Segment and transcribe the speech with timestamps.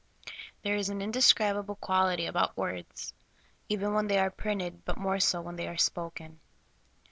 [0.63, 3.13] THERE is an indescribable quality about words,
[3.69, 6.39] even when they are printed, but more so when they are spoken.